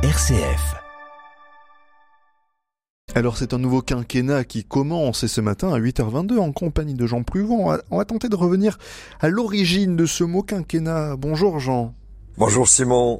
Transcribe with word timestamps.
RCF. 0.00 0.76
Alors 3.16 3.36
c'est 3.36 3.52
un 3.52 3.58
nouveau 3.58 3.82
quinquennat 3.82 4.44
qui 4.44 4.62
commence 4.62 5.24
et 5.24 5.28
ce 5.28 5.40
matin 5.40 5.74
à 5.74 5.80
8h22 5.80 6.38
en 6.38 6.52
compagnie 6.52 6.94
de 6.94 7.04
Jean 7.04 7.24
Pruvon. 7.24 7.64
On 7.64 7.70
va, 7.70 7.82
on 7.90 7.98
va 7.98 8.04
tenter 8.04 8.28
de 8.28 8.36
revenir 8.36 8.78
à 9.18 9.28
l'origine 9.28 9.96
de 9.96 10.06
ce 10.06 10.22
mot 10.22 10.44
quinquennat. 10.44 11.16
Bonjour 11.16 11.58
Jean. 11.58 11.96
Bonjour 12.36 12.68
Simon. 12.68 13.18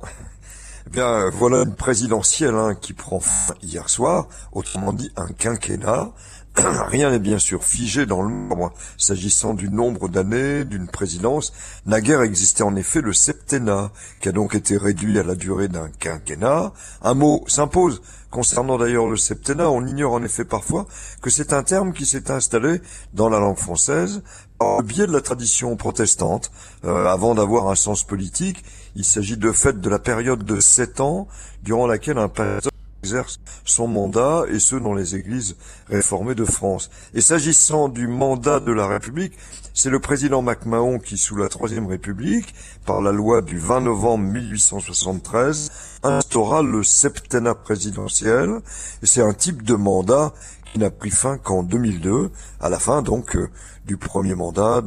Eh 0.87 0.91
bien, 0.91 1.31
voilà 1.31 1.65
une 1.65 1.75
présidentielle 1.75 2.55
hein, 2.55 2.77
qui 2.81 2.93
prend 2.93 3.19
fin 3.19 3.55
hier 3.61 3.89
soir, 3.91 4.29
autrement 4.53 4.93
dit 4.93 5.11
un 5.17 5.27
quinquennat. 5.27 6.13
Rien 6.89 7.11
n'est 7.11 7.19
bien 7.19 7.39
sûr 7.39 7.65
figé 7.65 8.07
dans 8.07 8.23
le 8.23 8.29
monde. 8.29 8.71
S'agissant 8.97 9.55
du 9.55 9.69
nombre 9.69 10.09
d'années 10.09 10.65
d'une 10.65 10.89
présidence, 10.89 11.53
naguère 11.87 12.23
existait 12.23 12.63
en 12.63 12.75
effet 12.77 13.01
le 13.01 13.13
septennat, 13.13 13.91
qui 14.21 14.29
a 14.29 14.33
donc 14.33 14.55
été 14.55 14.77
réduit 14.77 15.19
à 15.19 15.23
la 15.23 15.35
durée 15.35 15.69
d'un 15.69 15.89
quinquennat. 15.89 16.73
Un 17.03 17.15
mot 17.15 17.45
s'impose. 17.47 18.03
Concernant 18.31 18.77
d'ailleurs 18.77 19.07
le 19.07 19.17
septennat, 19.17 19.71
on 19.71 19.87
ignore 19.87 20.13
en 20.13 20.23
effet 20.23 20.45
parfois 20.45 20.87
que 21.23 21.31
c'est 21.31 21.53
un 21.53 21.63
terme 21.63 21.93
qui 21.93 22.05
s'est 22.05 22.31
installé 22.31 22.83
dans 23.15 23.29
la 23.29 23.39
langue 23.39 23.57
française 23.57 24.23
par 24.59 24.79
le 24.79 24.85
biais 24.85 25.07
de 25.07 25.13
la 25.13 25.21
tradition 25.21 25.77
protestante, 25.77 26.51
euh, 26.85 27.07
avant 27.07 27.35
d'avoir 27.35 27.69
un 27.69 27.75
sens 27.75 28.05
politique. 28.05 28.65
Il 28.97 29.05
s'agit 29.05 29.37
de 29.37 29.53
fait 29.53 29.81
de 29.81 29.89
la 29.89 29.99
période 29.99 30.45
de 30.45 30.61
sept 30.61 31.01
ans 31.01 31.29
durant 31.63 31.87
laquelle 31.87 32.19
un 32.19 32.29
pasteur 32.29 32.73
exerce 33.03 33.39
son 33.65 33.87
mandat 33.87 34.45
et 34.51 34.59
ce 34.59 34.77
dans 34.77 34.95
les 34.95 35.15
églises 35.15 35.57
réformées 35.89 36.35
de 36.35 36.45
France. 36.45 36.91
Et 37.15 37.21
s'agissant 37.21 37.89
du 37.89 38.09
mandat 38.09 38.61
de 38.61 38.73
la 38.73 38.87
République, 38.87 39.35
c'est 39.75 39.91
le 39.91 40.01
président 40.01 40.43
MacMahon 40.43 40.99
qui, 40.99 41.17
sous 41.17 41.37
la 41.37 41.49
Troisième 41.49 41.87
République, 41.87 42.55
par 42.85 43.01
la 43.01 43.13
loi 43.13 43.43
du 43.43 43.59
20 43.59 43.83
novembre 43.83 44.25
1873, 44.25 45.71
instaura 46.03 46.63
le 46.63 46.83
septennat 46.83 47.55
présidentiel. 47.55 48.61
C'est 49.03 49.23
un 49.23 49.35
type 49.35 49.63
de 49.63 49.75
mandat 49.75 50.33
qui 50.73 50.79
n'a 50.79 50.91
pris 50.91 51.11
fin 51.11 51.39
qu'en 51.39 51.63
2002, 51.63 52.31
à 52.61 52.69
la 52.69 52.79
fin 52.79 53.03
donc 53.03 53.37
euh, 53.37 53.49
du 53.87 53.97
premier 53.97 54.35
mandat 54.35 54.83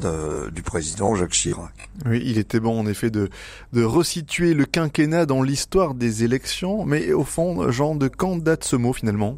du 0.52 0.62
président 0.62 1.16
Jacques 1.16 1.32
Chirac. 1.32 1.90
Oui, 2.06 2.22
il 2.24 2.38
était 2.38 2.60
bon 2.60 2.80
en 2.80 2.86
effet 2.86 3.10
de, 3.10 3.30
de 3.74 3.84
resituer 3.84 4.54
le 4.54 4.66
quinquennat 4.66 5.26
dans 5.26 5.42
l'histoire 5.42 5.96
des 5.96 6.24
élections, 6.24 6.86
mais 6.86 7.12
au 7.14 7.24
fond, 7.24 7.72
Jean, 7.72 7.96
de 7.96 8.08
quand 8.08 8.38
date 8.38 8.64
ce 8.64 8.76
mot 8.76 8.94
finalement? 8.94 9.38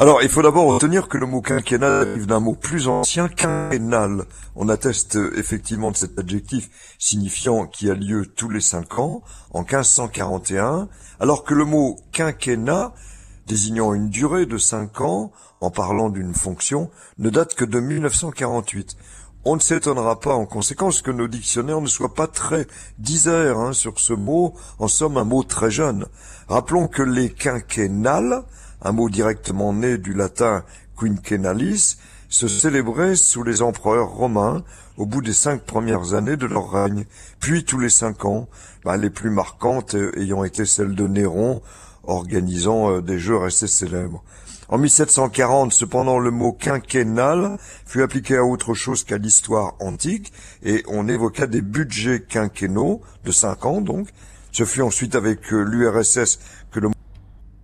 Alors, 0.00 0.22
il 0.22 0.30
faut 0.30 0.40
d'abord 0.40 0.64
retenir 0.72 1.08
que 1.08 1.18
le 1.18 1.26
mot 1.26 1.42
quinquennat 1.42 1.98
arrive 1.98 2.24
d'un 2.24 2.40
mot 2.40 2.54
plus 2.54 2.88
ancien, 2.88 3.28
quinquennal. 3.28 4.24
On 4.56 4.70
atteste 4.70 5.18
effectivement 5.36 5.90
de 5.90 5.96
cet 5.96 6.18
adjectif 6.18 6.70
signifiant 6.98 7.66
qui 7.66 7.90
a 7.90 7.94
lieu 7.94 8.24
tous 8.24 8.48
les 8.48 8.62
cinq 8.62 8.98
ans, 8.98 9.22
en 9.50 9.60
1541, 9.60 10.88
alors 11.20 11.44
que 11.44 11.52
le 11.52 11.66
mot 11.66 11.96
quinquennat 12.12 12.94
désignant 13.50 13.94
une 13.94 14.10
durée 14.10 14.46
de 14.46 14.58
cinq 14.58 15.00
ans, 15.00 15.32
en 15.60 15.72
parlant 15.72 16.08
d'une 16.08 16.34
fonction, 16.34 16.88
ne 17.18 17.30
date 17.30 17.56
que 17.56 17.64
de 17.64 17.80
1948. 17.80 18.96
On 19.44 19.56
ne 19.56 19.60
s'étonnera 19.60 20.20
pas 20.20 20.34
en 20.34 20.46
conséquence 20.46 21.02
que 21.02 21.10
nos 21.10 21.26
dictionnaires 21.26 21.80
ne 21.80 21.88
soient 21.88 22.14
pas 22.14 22.28
très 22.28 22.68
disaires 22.98 23.58
hein, 23.58 23.72
sur 23.72 23.98
ce 23.98 24.12
mot, 24.12 24.54
en 24.78 24.86
somme 24.86 25.16
un 25.16 25.24
mot 25.24 25.42
très 25.42 25.72
jeune. 25.72 26.06
Rappelons 26.46 26.86
que 26.86 27.02
les 27.02 27.28
quinquennales, 27.28 28.44
un 28.82 28.92
mot 28.92 29.10
directement 29.10 29.72
né 29.72 29.98
du 29.98 30.14
latin 30.14 30.62
quinquennalis, 30.96 31.96
se 32.28 32.46
célébraient 32.46 33.16
sous 33.16 33.42
les 33.42 33.62
empereurs 33.62 34.10
romains 34.10 34.62
au 34.96 35.06
bout 35.06 35.22
des 35.22 35.32
cinq 35.32 35.62
premières 35.62 36.14
années 36.14 36.36
de 36.36 36.46
leur 36.46 36.70
règne, 36.70 37.04
puis 37.40 37.64
tous 37.64 37.80
les 37.80 37.90
cinq 37.90 38.24
ans, 38.24 38.48
ben, 38.84 38.96
les 38.96 39.10
plus 39.10 39.30
marquantes 39.30 39.96
ayant 40.16 40.44
été 40.44 40.64
celles 40.66 40.94
de 40.94 41.08
Néron 41.08 41.62
organisant 42.10 42.90
euh, 42.90 43.00
des 43.00 43.18
jeux 43.18 43.36
restés 43.36 43.66
célèbres. 43.66 44.22
En 44.68 44.78
1740, 44.78 45.72
cependant, 45.72 46.18
le 46.18 46.30
mot 46.30 46.52
quinquennal 46.52 47.58
fut 47.86 48.02
appliqué 48.02 48.36
à 48.36 48.44
autre 48.44 48.72
chose 48.74 49.02
qu'à 49.02 49.18
l'histoire 49.18 49.74
antique, 49.80 50.32
et 50.62 50.84
on 50.86 51.08
évoqua 51.08 51.48
des 51.48 51.60
budgets 51.60 52.22
quinquennaux, 52.22 53.00
de 53.24 53.32
cinq 53.32 53.64
ans 53.66 53.80
donc. 53.80 54.08
Ce 54.52 54.64
fut 54.64 54.82
ensuite 54.82 55.14
avec 55.14 55.52
euh, 55.52 55.62
l'URSS 55.62 56.38
que 56.70 56.80
le 56.80 56.90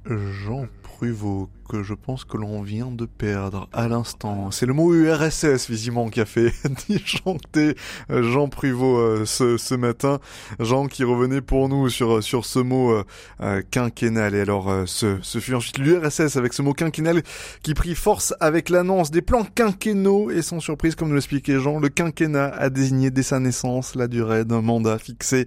Jean 0.07 0.67
Pruvot, 0.97 1.51
que 1.69 1.83
je 1.83 1.93
pense 1.93 2.25
que 2.25 2.39
l'on 2.39 2.63
vient 2.63 2.91
de 2.91 3.05
perdre 3.05 3.69
à 3.75 3.87
l'instant. 3.87 4.51
C'est 4.51 4.65
le 4.65 4.73
mot 4.73 4.95
URSS, 4.95 5.69
visiblement, 5.69 6.09
qui 6.09 6.23
a 6.23 6.25
fait 6.25 6.55
disjoncter 6.89 7.75
euh, 8.11 8.23
Jean 8.23 8.49
Pruvot 8.49 8.97
euh, 8.97 9.27
ce, 9.27 9.59
ce, 9.59 9.75
matin. 9.75 10.19
Jean 10.59 10.87
qui 10.87 11.05
revenait 11.05 11.43
pour 11.43 11.69
nous 11.69 11.91
sur, 11.91 12.23
sur 12.23 12.47
ce 12.47 12.61
mot 12.61 13.03
euh, 13.43 13.63
quinquennal. 13.71 14.35
Et 14.35 14.41
alors, 14.41 14.73
ce, 14.87 15.19
ce 15.21 15.39
fut 15.39 15.55
ensuite 15.55 15.77
l'URSS 15.77 16.37
avec 16.37 16.55
ce 16.55 16.63
mot 16.63 16.73
quinquennal 16.73 17.23
qui 17.63 17.75
prit 17.75 17.95
force 17.95 18.33
avec 18.41 18.71
l'annonce 18.71 19.11
des 19.11 19.21
plans 19.21 19.45
quinquennaux. 19.45 20.31
Et 20.31 20.41
sans 20.41 20.61
surprise, 20.61 20.95
comme 20.95 21.09
nous 21.09 21.15
l'expliquait 21.15 21.61
Jean, 21.61 21.79
le 21.79 21.91
quinquennat 21.91 22.55
a 22.57 22.71
désigné 22.71 23.11
dès 23.11 23.23
sa 23.23 23.39
naissance 23.39 23.97
la 23.97 24.09
durée 24.09 24.47
d'un 24.47 24.63
mandat 24.63 24.97
fixé 24.97 25.47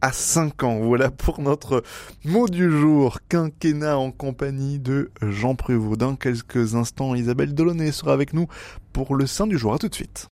à 0.00 0.12
5 0.12 0.62
ans. 0.62 0.80
Voilà 0.80 1.10
pour 1.10 1.40
notre 1.40 1.82
mot 2.24 2.48
du 2.48 2.70
jour, 2.70 3.18
quinquennat 3.28 3.98
en 3.98 4.10
compagnie 4.10 4.78
de 4.78 5.10
Jean 5.22 5.54
Prévost. 5.54 5.98
Dans 5.98 6.16
quelques 6.16 6.74
instants, 6.74 7.14
Isabelle 7.14 7.54
Delaunay 7.54 7.92
sera 7.92 8.12
avec 8.12 8.32
nous 8.32 8.46
pour 8.92 9.14
le 9.14 9.26
sein 9.26 9.46
du 9.46 9.58
jour. 9.58 9.72
À 9.74 9.78
tout 9.78 9.88
de 9.88 9.94
suite. 9.94 10.28